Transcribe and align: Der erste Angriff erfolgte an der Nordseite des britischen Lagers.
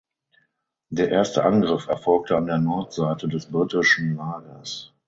Der 0.89 1.09
erste 1.09 1.45
Angriff 1.45 1.85
erfolgte 1.85 2.35
an 2.35 2.47
der 2.47 2.57
Nordseite 2.57 3.27
des 3.27 3.45
britischen 3.51 4.15
Lagers. 4.15 4.95